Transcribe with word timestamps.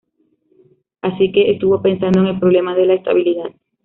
Así 1.03 1.31
que 1.31 1.51
estuvo 1.51 1.79
pensando 1.83 2.21
en 2.21 2.25
el 2.25 2.39
problema 2.39 2.73
de 2.73 2.87
la 2.87 2.95
estabilidad. 2.95 3.51